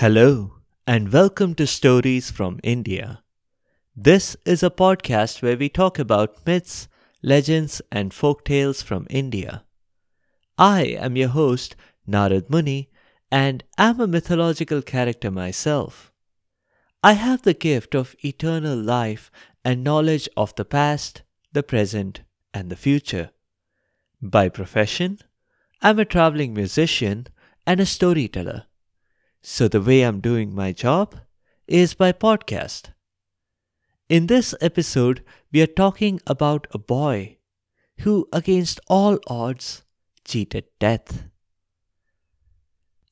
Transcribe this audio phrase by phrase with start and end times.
[0.00, 0.52] Hello,
[0.86, 3.24] and welcome to Stories from India.
[3.96, 6.86] This is a podcast where we talk about myths,
[7.20, 9.64] legends, and folk tales from India.
[10.56, 11.74] I am your host,
[12.08, 12.90] Narad Muni,
[13.32, 16.12] and am a mythological character myself.
[17.02, 19.32] I have the gift of eternal life
[19.64, 22.20] and knowledge of the past, the present,
[22.54, 23.30] and the future.
[24.22, 25.18] By profession,
[25.82, 27.26] I'm a traveling musician
[27.66, 28.67] and a storyteller.
[29.50, 31.16] So the way I'm doing my job
[31.66, 32.92] is by podcast.
[34.06, 37.38] In this episode, we are talking about a boy
[38.00, 39.84] who, against all odds,
[40.22, 41.24] cheated death.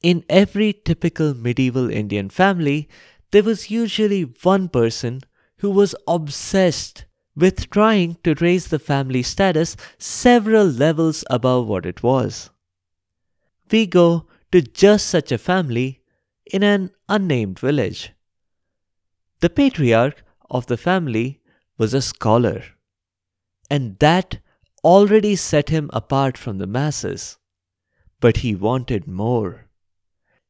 [0.03, 2.87] In every typical medieval Indian family,
[3.31, 5.23] there was usually one person
[5.61, 12.03] who was obsessed with trying to raise the family status several levels above what it
[12.03, 12.51] was.
[13.71, 16.03] We go to just such a family
[16.51, 18.13] in an unnamed village.
[19.41, 21.41] The patriarch of the family
[21.77, 22.63] was a scholar,
[23.69, 24.39] and that
[24.85, 27.39] already set him apart from the masses.
[28.21, 29.69] But he wanted more.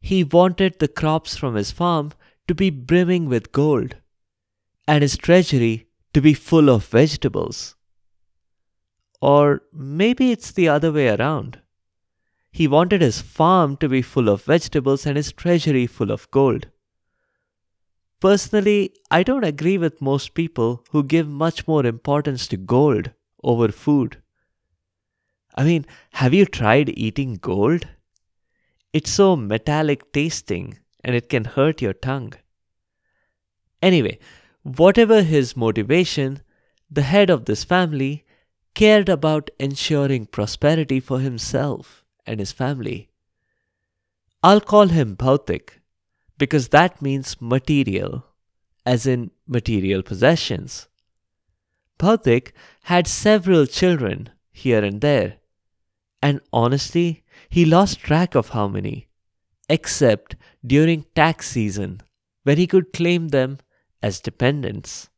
[0.01, 2.13] He wanted the crops from his farm
[2.47, 3.97] to be brimming with gold,
[4.87, 7.75] and his treasury to be full of vegetables.
[9.21, 11.61] Or maybe it's the other way around.
[12.57, 16.69] He wanted his farm to be full of vegetables and his treasury full of gold.
[18.19, 23.11] Personally, I don't agree with most people who give much more importance to gold
[23.45, 24.23] over food.
[25.55, 27.89] I mean, have you tried eating gold?
[28.95, 32.33] It's so metallic tasting and it can hurt your tongue.
[33.83, 34.19] Anyway,
[34.63, 36.41] whatever his motivation,
[36.91, 38.25] the head of this family
[38.75, 43.11] cared about ensuring prosperity for himself and his family.
[44.43, 45.81] I'll call him Bhautik
[46.39, 48.27] because that means material,
[48.85, 50.89] as in material possessions.
[51.99, 52.53] Bhautik
[52.85, 55.39] had several children here and there,
[56.23, 59.09] and honestly, he lost track of how many,
[59.69, 62.03] except during tax season
[62.43, 63.59] when he could claim them
[64.03, 65.09] as dependents.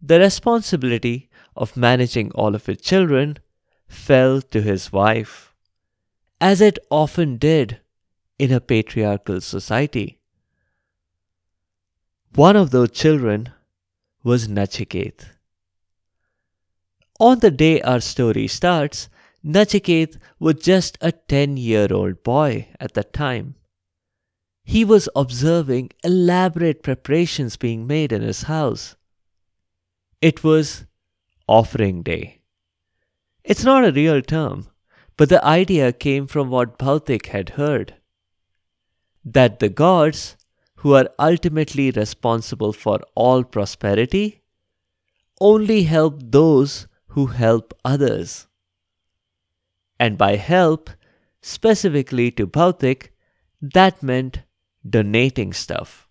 [0.00, 3.38] The responsibility of managing all of his children
[3.88, 5.47] fell to his wife
[6.40, 7.80] as it often did
[8.38, 10.18] in a patriarchal society.
[12.34, 13.50] One of those children
[14.22, 15.26] was Nachiket.
[17.18, 19.08] On the day our story starts,
[19.44, 23.56] Nachiket was just a 10 year old boy at that time.
[24.62, 28.96] He was observing elaborate preparations being made in his house.
[30.20, 30.84] It was
[31.48, 32.42] offering day.
[33.42, 34.68] It's not a real term,
[35.18, 37.94] but the idea came from what Bhautik had heard
[39.24, 40.36] that the gods,
[40.76, 44.42] who are ultimately responsible for all prosperity,
[45.40, 48.46] only help those who help others.
[49.98, 50.88] And by help,
[51.42, 53.08] specifically to Bhautik,
[53.60, 54.42] that meant
[54.88, 56.08] donating stuff.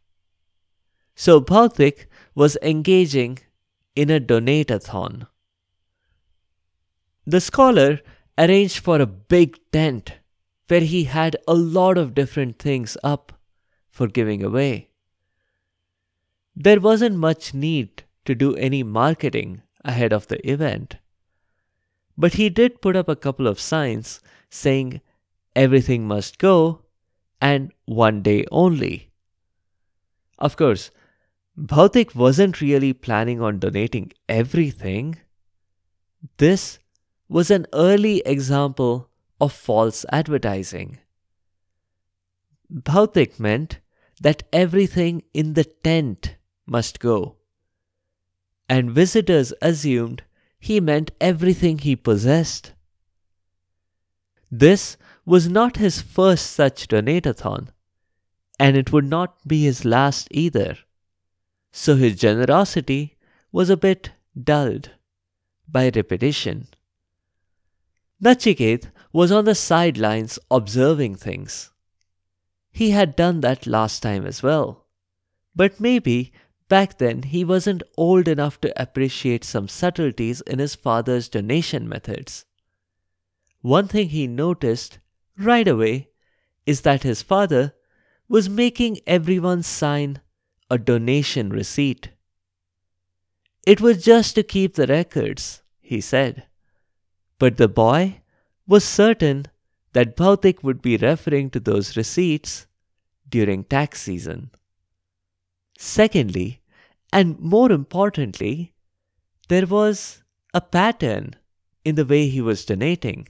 [1.16, 3.40] So Bhautik was engaging
[3.96, 5.28] in a donate-a-thon.
[7.26, 8.02] The scholar
[8.38, 10.14] arranged for a big tent
[10.68, 13.34] where he had a lot of different things up
[13.90, 14.90] for giving away.
[16.56, 20.98] There wasn't much need to do any marketing ahead of the event.
[22.18, 25.02] But he did put up a couple of signs saying
[25.56, 26.82] everything must go
[27.40, 29.12] and one day only.
[30.40, 30.92] Of course,
[31.58, 35.18] Bhautik wasn't really planning on donating everything.
[36.38, 36.80] This
[37.30, 40.98] was an early example of false advertising.
[42.72, 43.80] Bhautik meant
[44.22, 47.38] that everything in the tent must go.
[48.70, 50.24] And visitors assumed
[50.60, 52.74] he meant everything he possessed.
[54.50, 57.70] This was not his first such donate-a-thon,
[58.60, 60.78] and it would not be his last either.
[61.72, 63.18] So his generosity
[63.52, 64.92] was a bit dulled
[65.68, 66.68] by repetition.
[68.24, 71.72] Nachiket was on the sidelines observing things.
[72.72, 74.86] He had done that last time as well.
[75.56, 76.32] But maybe
[76.68, 82.46] back then he wasn't old enough to appreciate some subtleties in his father's donation methods.
[83.62, 85.00] One thing he noticed
[85.38, 86.10] right away
[86.66, 87.74] is that his father
[88.28, 90.22] was making everyone sign
[90.70, 92.10] a donation receipt.
[93.66, 96.46] It was just to keep the records, he said.
[97.40, 98.22] But the boy
[98.68, 99.46] was certain
[99.94, 102.68] that Bhautik would be referring to those receipts
[103.30, 104.52] during tax season.
[105.78, 106.62] Secondly,
[107.14, 108.74] and more importantly,
[109.48, 110.24] there was
[110.54, 111.36] a pattern
[111.86, 113.28] in the way he was donating.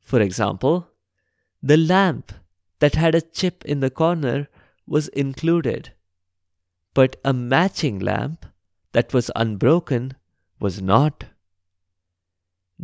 [0.00, 0.88] For example,
[1.62, 2.32] the lamp
[2.80, 4.48] that had a chip in the corner
[4.86, 5.92] was included,
[6.92, 8.44] but a matching lamp
[8.92, 10.14] that was unbroken
[10.60, 11.24] was not.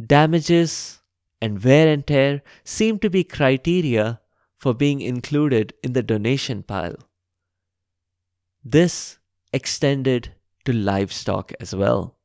[0.06, 1.00] Damages
[1.42, 4.20] and wear and tear seemed to be criteria
[4.56, 6.96] for being included in the donation pile.
[8.64, 9.18] This
[9.52, 12.18] extended to livestock as well.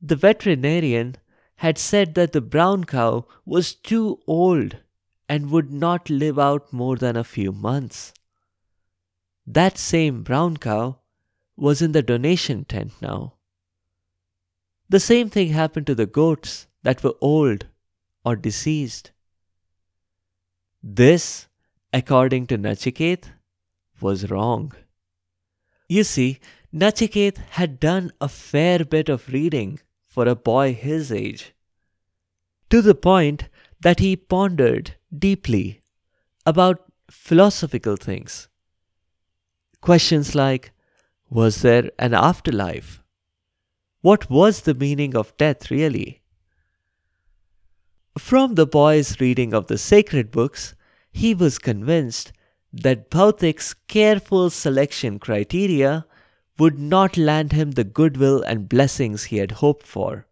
[0.00, 1.16] The veterinarian
[1.56, 4.76] had said that the brown cow was too old
[5.28, 8.14] and would not live out more than a few months.
[9.44, 11.00] That same brown cow
[11.56, 13.37] was in the donation tent now.
[14.90, 17.66] The same thing happened to the goats that were old
[18.24, 19.12] or deceased.
[20.82, 21.46] This,
[21.92, 23.24] according to Nachiket,
[24.00, 24.72] was wrong.
[25.88, 26.40] You see,
[26.72, 31.54] Nachiket had done a fair bit of reading for a boy his age,
[32.70, 33.48] to the point
[33.80, 35.80] that he pondered deeply
[36.46, 38.48] about philosophical things.
[39.80, 40.72] Questions like
[41.30, 43.02] Was there an afterlife?
[44.00, 46.22] What was the meaning of death really?
[48.16, 50.74] From the boy's reading of the sacred books,
[51.10, 52.32] he was convinced
[52.72, 56.06] that Bhautik's careful selection criteria
[56.58, 60.26] would not land him the goodwill and blessings he had hoped for.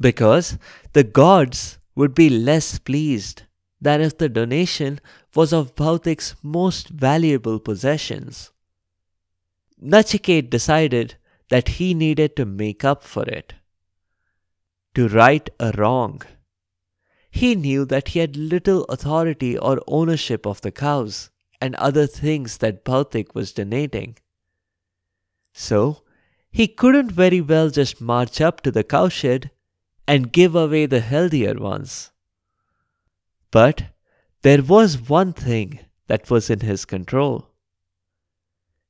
[0.00, 0.58] Because
[0.92, 3.42] the gods would be less pleased
[3.80, 5.00] than if the donation
[5.34, 8.50] was of Bhautik's most valuable possessions.
[9.82, 11.16] Nachiket decided
[11.48, 13.54] that he needed to make up for it,
[14.94, 16.22] to right a wrong.
[17.30, 21.30] He knew that he had little authority or ownership of the cows
[21.60, 24.16] and other things that Bhautik was donating.
[25.52, 26.02] So,
[26.50, 29.50] he couldn't very well just march up to the cowshed
[30.06, 32.12] and give away the healthier ones.
[33.50, 33.86] But
[34.42, 37.50] there was one thing that was in his control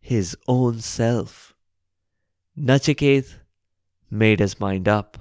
[0.00, 1.53] his own self.
[2.58, 3.34] Nachiket
[4.10, 5.18] made his mind up.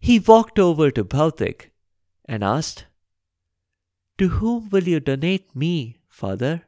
[0.00, 1.70] He walked over to Bhautik
[2.24, 2.86] and asked,
[4.18, 6.62] To whom will you donate me, father?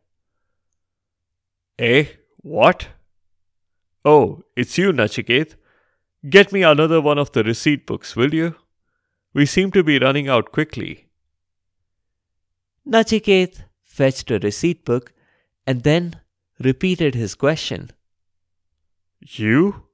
[1.78, 2.06] Eh?
[2.38, 2.88] What?
[4.04, 5.56] Oh, it's you, Nachiket.
[6.28, 8.54] Get me another one of the receipt books, will you?
[9.32, 11.06] We seem to be running out quickly.
[12.86, 15.12] Nachiket fetched a receipt book
[15.66, 16.20] and then
[16.58, 17.90] repeated his question.
[19.20, 19.84] You?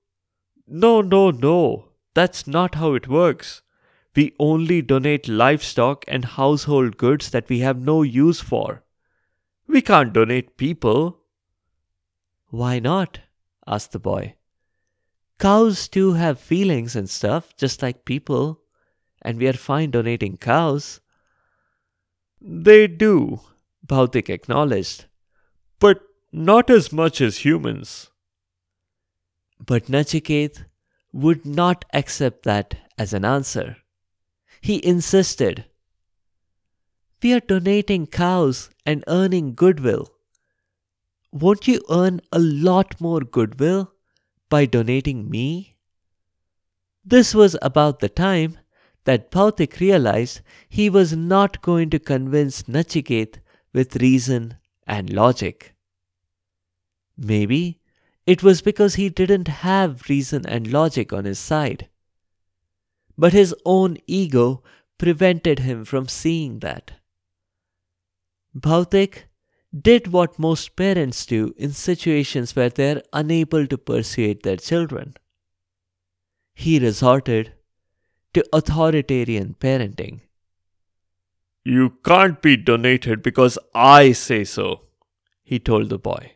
[0.67, 1.89] No, no, no.
[2.15, 3.63] That's not how it works.
[4.15, 8.83] We only donate livestock and household goods that we have no use for.
[9.67, 11.21] We can't donate people.
[12.49, 13.21] Why not?
[13.67, 14.37] asked the boy.
[15.39, 18.63] Cows too have feelings and stuff, just like people,
[19.21, 21.01] and we are fine donating cows.
[22.41, 23.41] They do,
[23.87, 25.07] Bhautik acknowledged,
[25.79, 26.01] but
[26.33, 28.09] not as much as humans.
[29.65, 30.65] But Nachiket
[31.13, 33.77] would not accept that as an answer.
[34.61, 35.65] He insisted.
[37.23, 40.13] We are donating cows and earning goodwill.
[41.33, 43.93] Won't you earn a lot more goodwill
[44.49, 45.77] by donating me?
[47.05, 48.59] This was about the time
[49.05, 53.39] that Bhautik realized he was not going to convince Nachiket
[53.73, 55.75] with reason and logic.
[57.17, 57.81] Maybe
[58.27, 61.89] it was because he didn't have reason and logic on his side.
[63.17, 64.63] But his own ego
[64.99, 66.93] prevented him from seeing that.
[68.55, 69.25] Bhautik
[69.79, 75.15] did what most parents do in situations where they are unable to persuade their children.
[76.55, 77.53] He resorted
[78.33, 80.21] to authoritarian parenting.
[81.65, 84.83] You can't be donated because I say so,
[85.43, 86.36] he told the boy.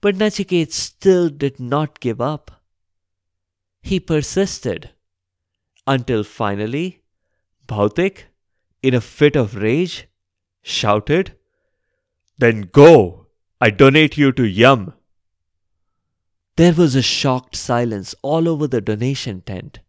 [0.00, 2.62] But Nachiket still did not give up.
[3.82, 4.90] He persisted
[5.86, 7.02] until finally
[7.66, 8.26] Bhautik,
[8.82, 10.06] in a fit of rage,
[10.62, 11.36] shouted,
[12.38, 13.26] Then go!
[13.60, 14.94] I donate you to Yum!
[16.56, 19.80] There was a shocked silence all over the donation tent,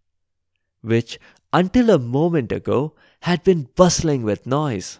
[0.81, 1.19] which
[1.53, 4.99] until a moment ago had been bustling with noise.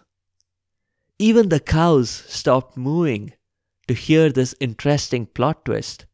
[1.18, 3.32] Even the cows stopped mooing
[3.90, 6.06] to hear this interesting plot twist.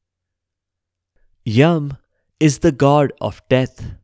[1.45, 1.99] Yam
[2.41, 3.97] is the god of death.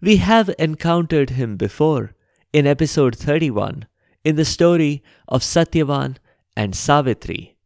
[0.00, 2.14] We have encountered him before
[2.54, 3.86] in episode 31
[4.24, 6.16] in the story of Satyavan
[6.56, 7.58] and Savitri.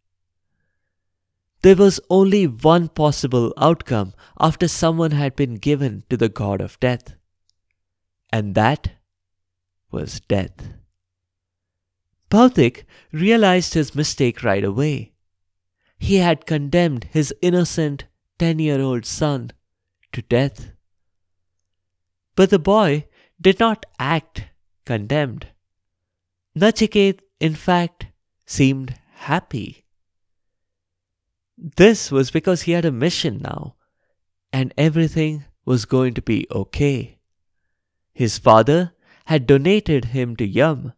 [1.62, 6.80] There was only one possible outcome after someone had been given to the god of
[6.80, 7.14] death,
[8.32, 8.94] and that
[9.92, 10.72] was death.
[12.30, 15.12] Bhautik realized his mistake right away.
[15.98, 18.04] He had condemned his innocent
[18.38, 19.52] 10 year old son
[20.12, 20.72] to death.
[22.34, 23.06] But the boy
[23.40, 24.44] did not act
[24.84, 25.48] condemned.
[26.56, 28.06] Nachiket, in fact,
[28.46, 29.84] seemed happy.
[31.58, 33.76] This was because he had a mission now,
[34.52, 37.18] and everything was going to be okay.
[38.12, 38.92] His father
[39.26, 40.92] had donated him to Yum,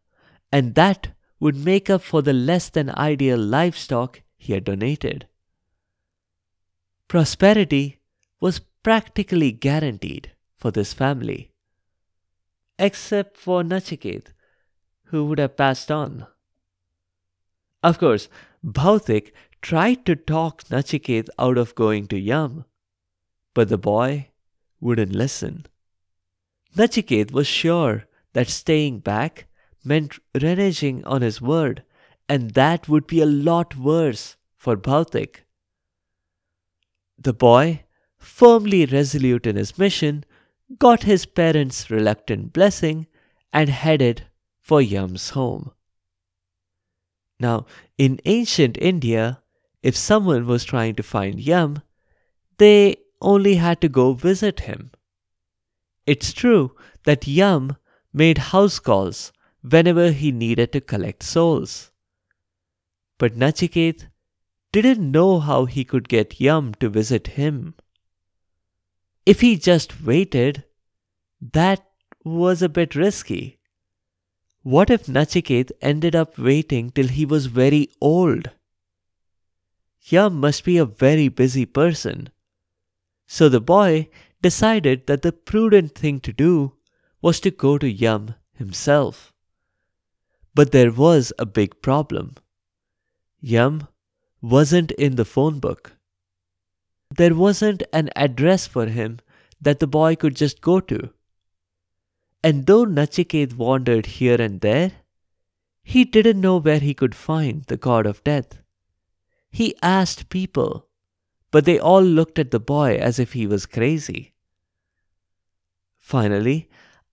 [0.53, 5.27] and that would make up for the less than ideal livestock he had donated.
[7.09, 7.99] Prosperity
[8.41, 11.51] was practically guaranteed for this family,
[12.79, 14.29] except for Nachiket,
[15.07, 16.27] who would have passed on.
[17.83, 18.29] Of course,
[18.65, 22.65] Bhautik tried to talk Nachiket out of going to Yam,
[23.55, 24.29] but the boy
[24.81, 25.67] wouldn't listen.
[26.77, 29.47] Nachiket was sure that staying back
[29.85, 31.83] meant reneging on his word,
[32.29, 35.45] and that would be a lot worse for Bhautik.
[37.19, 37.85] The boy,
[38.19, 40.25] firmly resolute in his mission,
[40.79, 43.07] got his parents' reluctant blessing
[43.53, 44.27] and headed
[44.61, 45.73] for Yam's home.
[47.41, 47.67] Now,
[47.97, 49.43] in ancient India,
[49.83, 51.83] if someone was trying to find Yam,
[52.59, 54.91] they only had to go visit him.
[56.07, 57.77] It's true that Yam
[58.13, 59.33] made house calls
[59.63, 61.91] whenever he needed to collect souls.
[63.19, 64.07] But Nachiket
[64.71, 67.75] didn't know how he could get Yam to visit him.
[69.27, 70.65] If he just waited,
[71.41, 71.85] that
[72.25, 73.59] was a bit risky.
[74.63, 78.51] What if Nachiket ended up waiting till he was very old?
[80.03, 82.31] Yam must be a very busy person.
[83.27, 84.09] So the boy
[84.41, 86.75] decided that the prudent thing to do
[87.21, 89.33] was to go to Yam himself.
[90.55, 92.37] But there was a big problem.
[93.41, 93.87] Yam
[94.41, 95.93] wasn't in the phone book.
[97.11, 99.21] There wasn't an address for him
[99.61, 101.11] that the boy could just go to.
[102.43, 104.93] And though Nachiket wandered here and there,
[105.83, 108.59] he didn't know where he could find the god of death.
[109.51, 110.87] He asked people,
[111.51, 114.35] but they all looked at the boy as if he was crazy.
[115.97, 116.69] Finally,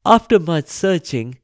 [0.06, 1.38] after much searching,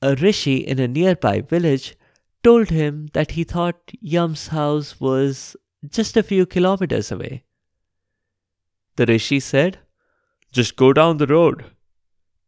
[0.00, 1.96] a rishi in a nearby village
[2.42, 5.56] told him that he thought Yam's house was
[5.88, 7.44] just a few kilometers away.
[8.96, 9.78] The rishi said,
[10.52, 11.64] Just go down the road,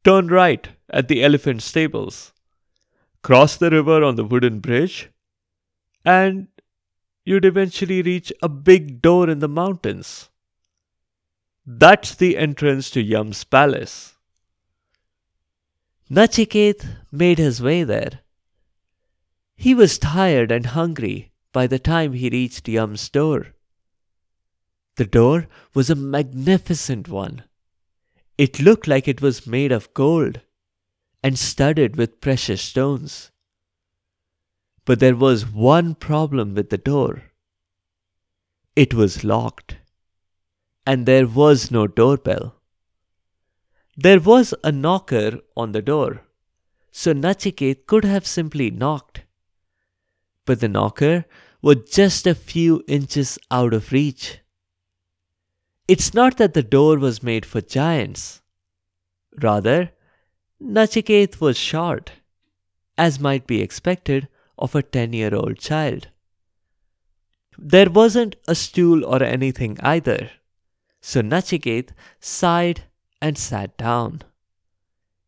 [0.05, 2.33] turn right at the elephant stables,
[3.23, 5.11] cross the river on the wooden bridge,
[6.05, 6.49] and
[7.25, 10.29] you'd eventually reach a big door in the mountains.
[11.67, 14.17] That's the entrance to Yam's palace.
[16.11, 18.21] Nachiket made his way there.
[19.61, 23.49] He was tired and hungry by the time he reached Yum's door.
[24.97, 27.45] The door was a magnificent one.
[28.39, 30.41] It looked like it was made of gold
[31.23, 33.33] and studded with precious stones.
[34.87, 37.25] But there was one problem with the door.
[38.75, 39.77] It was locked,
[40.87, 42.55] and there was no doorbell.
[43.95, 46.23] There was a knocker on the door,
[46.91, 49.25] so Nachiket could have simply knocked.
[50.45, 51.25] But the knocker
[51.63, 54.39] was just a few inches out of reach.
[55.87, 58.41] It's not that the door was made for giants.
[59.43, 59.91] Rather,
[60.63, 62.13] Nachiket was short,
[62.97, 64.29] as might be expected
[64.59, 66.09] of a 10 year old child.
[67.59, 70.31] There wasn't a stool or anything either,
[71.01, 72.85] so Nachiket sighed
[73.21, 74.23] and sat down.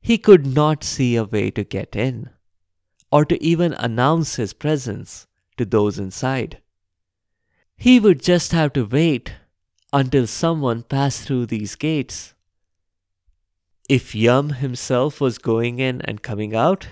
[0.00, 2.31] He could not see a way to get in,
[3.12, 5.26] or to even announce his presence
[5.59, 6.61] to those inside.
[7.76, 9.35] He would just have to wait
[9.92, 12.33] until someone passed through these gates.
[13.88, 16.88] If Yum himself was going in and coming out,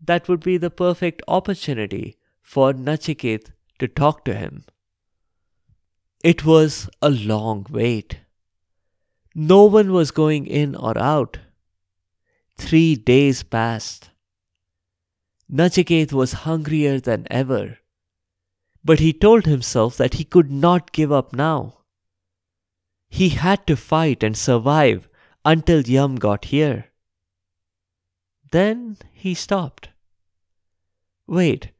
[0.00, 4.64] that would be the perfect opportunity for Nachiket to talk to him.
[6.22, 8.20] It was a long wait.
[9.34, 11.38] No one was going in or out.
[12.56, 14.11] Three days passed.
[15.52, 17.78] Nachiket was hungrier than ever,
[18.82, 21.80] but he told himself that he could not give up now.
[23.10, 25.10] He had to fight and survive
[25.44, 26.86] until Yum got here.
[28.50, 29.90] Then he stopped.
[31.26, 31.72] Wait,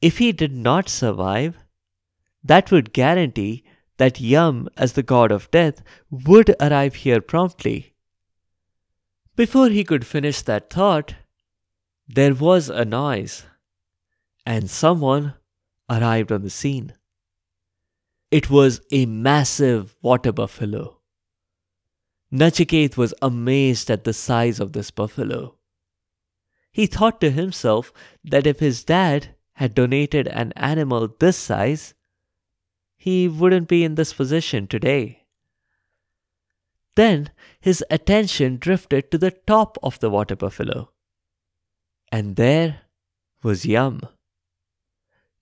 [0.00, 1.58] if he did not survive,
[2.42, 3.64] that would guarantee
[3.98, 7.94] that Yum, as the god of death, would arrive here promptly.
[9.36, 11.14] Before he could finish that thought,
[12.06, 13.46] there was a noise,
[14.44, 15.34] and someone
[15.88, 16.92] arrived on the scene.
[18.30, 21.00] It was a massive water buffalo.
[22.32, 25.56] Nachiket was amazed at the size of this buffalo.
[26.72, 27.92] He thought to himself
[28.24, 31.94] that if his dad had donated an animal this size,
[32.96, 35.24] he wouldn't be in this position today.
[36.96, 37.30] Then
[37.60, 40.90] his attention drifted to the top of the water buffalo.
[42.14, 42.82] And there
[43.42, 44.00] was Yum.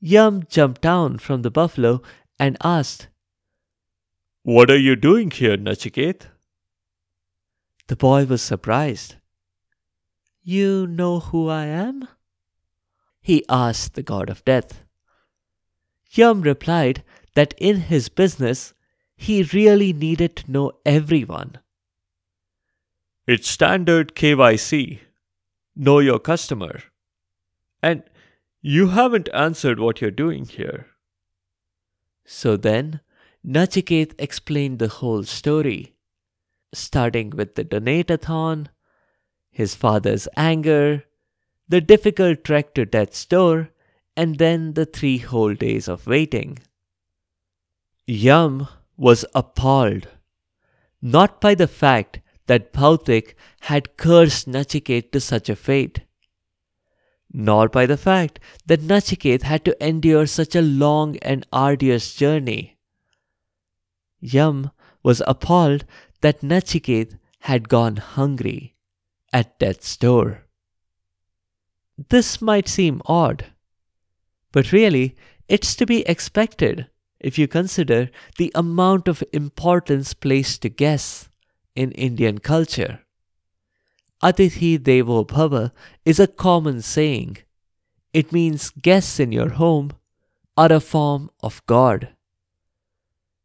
[0.01, 2.01] Yum jumped down from the buffalo
[2.39, 3.09] and asked,
[4.43, 6.29] What are you doing here, Nachiket?
[7.89, 9.17] The boy was surprised.
[10.43, 12.09] You know who I am?
[13.21, 14.83] He asked the god of death.
[16.13, 18.73] Yum replied that in his business
[19.15, 21.59] he really needed to know everyone.
[23.27, 25.01] It's standard KYC.
[25.75, 26.83] Know your customer.
[27.83, 28.03] And
[28.61, 30.87] you haven't answered what you're doing here.
[32.25, 33.01] So then,
[33.45, 35.95] Nachiket explained the whole story,
[36.73, 38.69] starting with the donate-a-thon,
[39.51, 41.05] his father's anger,
[41.69, 43.71] the difficult trek to death's door,
[44.17, 46.59] and then the three whole days of waiting.
[48.07, 50.07] Yum was appalled,
[51.01, 52.21] not by the fact
[52.53, 56.03] that Bhautik had cursed Nachiket to such a fate,
[57.33, 62.77] nor by the fact that Nachiket had to endure such a long and arduous journey.
[64.21, 64.71] Yam
[65.03, 65.87] was appalled
[66.21, 67.17] that Nachiket
[67.49, 68.77] had gone hungry
[69.33, 70.45] at death's door.
[72.11, 73.47] This might seem odd,
[74.53, 75.17] but really
[75.49, 76.87] it's to be expected
[77.19, 81.31] if you consider the amount of importance placed to guests
[81.75, 83.01] in Indian culture.
[84.23, 85.73] Atithi Devo Bhava
[86.05, 87.39] is a common saying.
[88.13, 89.93] It means guests in your home
[90.57, 92.11] are a form of God.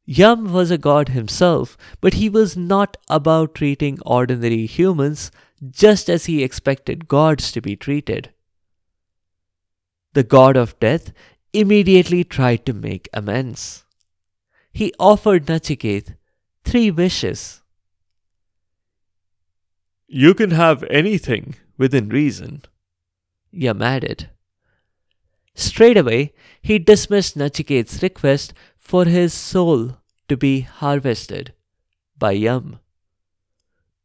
[0.06, 5.32] Yum was a god himself, but he was not about treating ordinary humans
[5.70, 8.32] just as he expected gods to be treated.
[10.14, 11.12] The god of death
[11.54, 13.84] immediately tried to make amends.
[14.72, 16.16] He offered Nachiket
[16.64, 17.62] three wishes.
[20.08, 22.64] You can have anything within reason.
[23.52, 24.30] Yum added.
[25.54, 29.98] Straight away, he dismissed Nachiket's request for his soul
[30.30, 31.54] to be harvested
[32.18, 32.80] by Yum.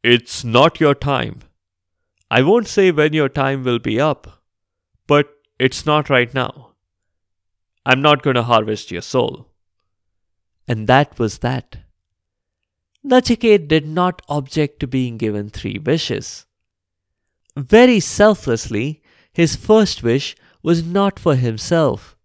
[0.03, 1.39] It's not your time.
[2.29, 4.41] I won't say when your time will be up,
[5.07, 6.71] but it's not right now.
[7.85, 9.47] I'm not going to harvest your soul.
[10.67, 11.82] And that was that.
[13.05, 16.45] Nachiket did not object to being given three wishes.
[17.55, 19.01] Very selflessly,
[19.33, 22.15] his first wish was not for himself,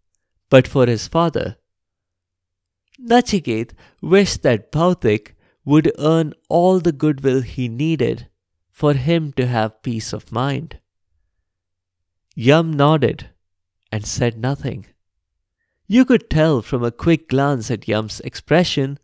[0.49, 1.57] but for his father.
[3.01, 8.29] Nachiket wished that Bhautik would earn all the goodwill he needed
[8.71, 10.79] for him to have peace of mind.
[12.35, 13.31] Yum nodded
[13.91, 14.87] and said nothing.
[15.89, 18.99] You could tell from a quick glance at Yum's expression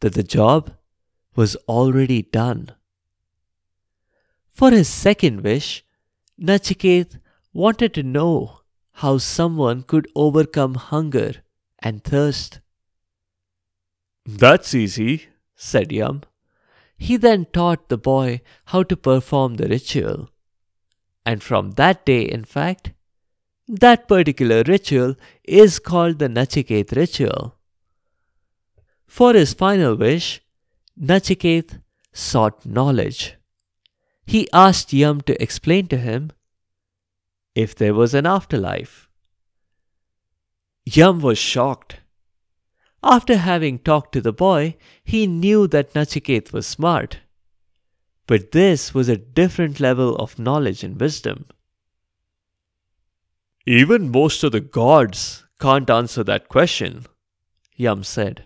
[0.00, 0.74] that the job
[1.36, 2.70] was already done.
[4.50, 5.84] For his second wish,
[6.40, 7.20] Nachiket
[7.52, 8.60] wanted to know
[8.92, 11.32] how someone could overcome hunger
[11.80, 12.60] and thirst.
[14.24, 16.22] That's easy, said Yum.
[16.96, 20.30] He then taught the boy how to perform the ritual.
[21.26, 22.92] And from that day, in fact,
[23.66, 27.56] that particular ritual is called the Nachiket ritual.
[29.06, 30.40] For his final wish,
[31.00, 31.80] Nachiket
[32.12, 33.34] sought knowledge.
[34.26, 36.30] He asked Yum to explain to him
[37.54, 39.08] if there was an afterlife.
[40.84, 42.00] Yum was shocked.
[43.02, 47.18] After having talked to the boy, he knew that Nachiket was smart.
[48.26, 51.46] But this was a different level of knowledge and wisdom.
[53.66, 57.06] Even most of the gods can't answer that question,
[57.76, 58.44] Yum said.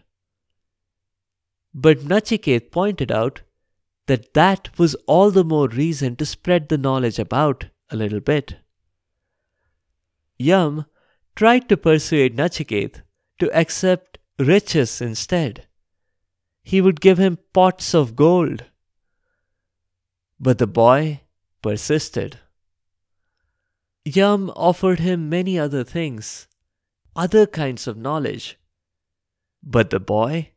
[1.74, 3.42] But Nachiket pointed out
[4.06, 8.56] that that was all the more reason to spread the knowledge about a little bit.
[10.38, 10.86] Yum
[11.36, 13.02] tried to persuade Nachiket
[13.38, 15.66] to accept riches instead.
[16.62, 18.64] He would give him pots of gold.
[20.40, 21.22] But the boy
[21.62, 22.38] persisted.
[24.04, 26.46] Yum offered him many other things,
[27.14, 28.58] other kinds of knowledge.
[29.62, 30.52] But the boy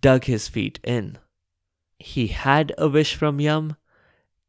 [0.00, 1.18] dug his feet in.
[1.98, 3.76] He had a wish from Yum,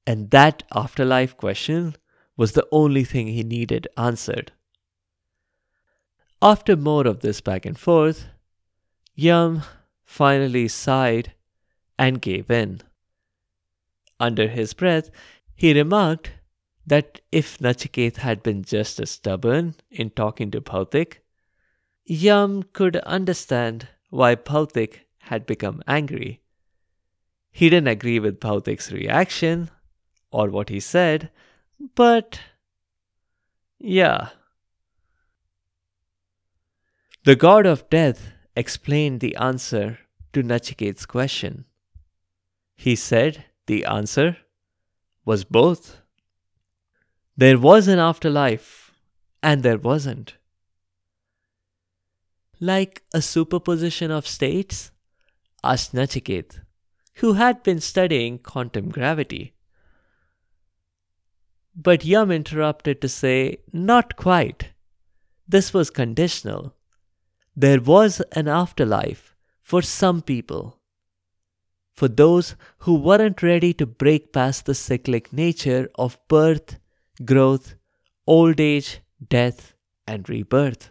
[0.07, 1.95] and that afterlife question
[2.37, 4.51] was the only thing he needed answered.
[6.41, 8.27] After more of this back and forth,
[9.15, 9.63] Yum
[10.03, 11.33] finally sighed
[11.97, 12.81] and gave in.
[14.19, 15.09] Under his breath,
[15.55, 16.31] he remarked
[16.85, 21.21] that if Nachiket had been just as stubborn in talking to Bhautik,
[22.05, 26.41] Yum could understand why Bhautik had become angry.
[27.51, 29.69] He didn't agree with Bhautik's reaction
[30.31, 31.31] or what he said,
[31.95, 32.39] but
[33.79, 34.29] yeah.
[37.23, 39.99] The god of death explained the answer
[40.33, 41.65] to Nachiket's question.
[42.75, 44.37] He said the answer
[45.25, 46.01] was both.
[47.35, 48.91] There was an afterlife,
[49.41, 50.35] and there wasn't.
[52.59, 54.91] Like a superposition of states?
[55.71, 56.59] Asked Nachiket,
[57.15, 59.53] who had been studying quantum gravity.
[61.75, 64.71] But Yum interrupted to say, Not quite.
[65.47, 66.75] This was conditional.
[67.55, 70.79] There was an afterlife for some people.
[71.93, 76.77] For those who weren't ready to break past the cyclic nature of birth,
[77.23, 77.75] growth,
[78.27, 78.99] old age,
[79.29, 79.73] death,
[80.05, 80.89] and rebirth.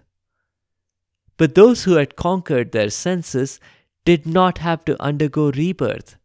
[1.36, 3.60] But those who had conquered their senses
[4.04, 6.16] did not have to undergo rebirth.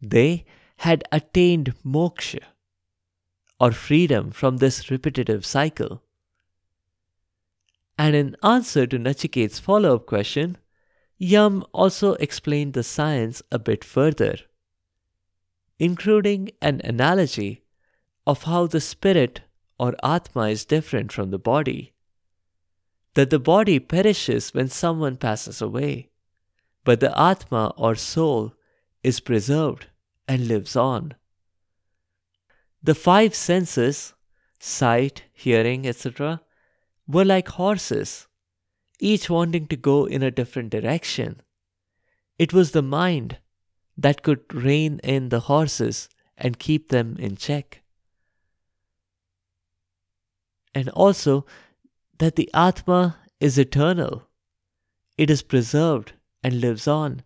[0.00, 0.44] They
[0.78, 2.40] had attained moksha,
[3.58, 6.02] or freedom from this repetitive cycle.
[7.96, 10.58] And in answer to Nachiket's follow up question,
[11.16, 14.36] Yum also explained the science a bit further,
[15.78, 17.62] including an analogy
[18.26, 19.42] of how the spirit
[19.78, 21.92] or Atma is different from the body.
[23.14, 26.10] That the body perishes when someone passes away,
[26.84, 28.54] but the Atma or soul
[29.02, 29.86] is preserved
[30.28, 31.14] and lives on.
[32.82, 34.14] The five senses
[34.58, 36.40] sight, hearing, etc.
[37.06, 38.28] were like horses,
[38.98, 41.42] each wanting to go in a different direction.
[42.38, 43.38] It was the mind
[43.96, 47.84] that could rein in the horses and keep them in check
[50.74, 51.46] and also
[52.18, 54.24] that the Atma is eternal.
[55.16, 56.14] It is preserved
[56.44, 57.22] and lives on.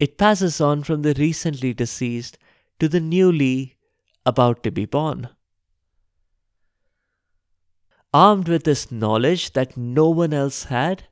[0.00, 2.38] It passes on from the recently deceased
[2.80, 3.76] to the newly
[4.26, 5.28] about to be born.
[8.12, 11.04] Armed with this knowledge that no one else had,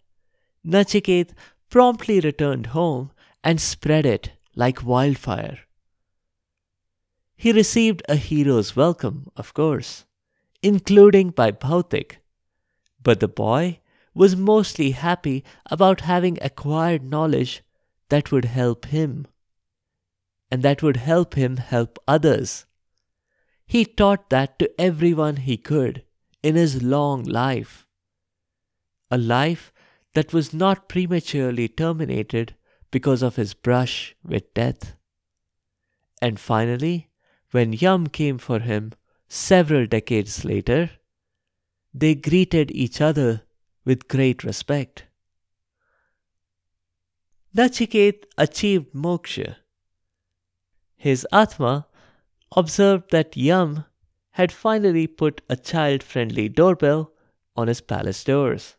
[0.67, 1.31] Nachiket
[1.69, 3.13] promptly returned home
[3.45, 5.59] and spread it like wildfire.
[7.37, 10.07] He received a hero's welcome, of course
[10.63, 12.19] including by Bhautik.
[13.03, 13.81] But the boy
[14.15, 17.63] was mostly happy about having acquired knowledge
[18.09, 19.27] that would help him,
[20.51, 22.67] and that would help him help others.
[23.67, 26.05] He taught that to everyone he could
[26.43, 27.87] in his long life.
[29.11, 29.73] A life
[30.15, 32.55] that was not prematurely terminated
[32.91, 34.95] because of his brush with death.
[36.21, 37.09] And finally,
[37.51, 38.93] when Yum came for him,
[39.35, 40.91] Several decades later,
[41.95, 43.45] they greeted each other
[43.85, 45.05] with great respect.
[47.57, 49.57] Nachiket achieved moksha.
[50.97, 51.87] His Atma
[52.57, 53.85] observed that Yum
[54.33, 57.13] had finally put a child friendly doorbell
[57.55, 58.77] on his palace doors.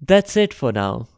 [0.00, 1.08] That's it for now.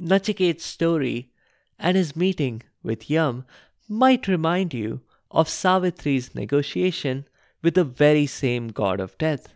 [0.00, 1.32] Nachiket's story
[1.78, 3.44] and his meeting with Yum
[3.88, 7.26] might remind you of Savitri's negotiation
[7.62, 9.54] with the very same god of death.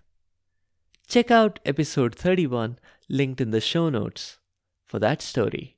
[1.12, 2.78] Check out episode 31
[3.10, 4.38] linked in the show notes
[4.82, 5.76] for that story.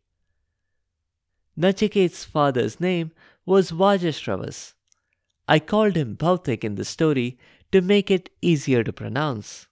[1.58, 3.10] Nachiket's father's name
[3.44, 4.74] was Vajashravas.
[5.48, 7.36] I called him Bhautik in the story
[7.72, 9.66] to make it easier to pronounce.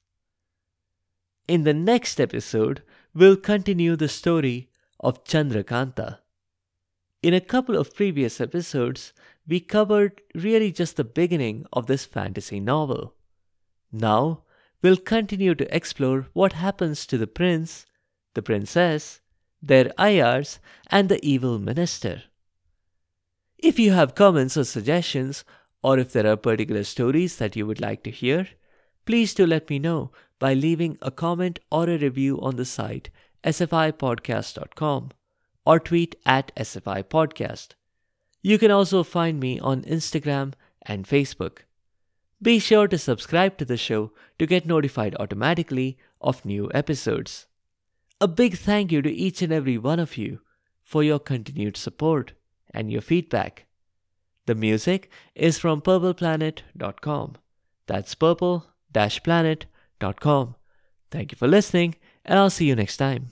[1.47, 2.83] In the next episode,
[3.15, 6.19] we'll continue the story of Chandrakanta.
[7.23, 9.13] In a couple of previous episodes,
[9.47, 13.15] we covered really just the beginning of this fantasy novel.
[13.93, 14.43] Now,
[14.83, 17.87] we'll continue to explore what happens to the prince,
[18.35, 19.21] the princess,
[19.63, 22.25] their ayars, and the evil minister.
[23.59, 25.45] If you have comments or suggestions,
[25.83, 28.49] or if there are particular stories that you would like to hear,
[29.07, 33.11] please do let me know by leaving a comment or a review on the site
[33.45, 35.11] sfipodcast.com
[35.65, 37.75] or tweet at sfipodcast.
[38.43, 41.59] You can also find me on Instagram and Facebook.
[42.43, 47.47] Be sure to subscribe to the show to get notified automatically of new episodes.
[48.21, 50.41] A big thank you to each and every one of you
[50.83, 52.33] for your continued support
[52.75, 53.67] and your feedback.
[54.47, 57.37] The music is from purpleplanet.com.
[57.87, 60.55] That's purple planet.com.
[61.11, 63.31] Thank you for listening, and I'll see you next time.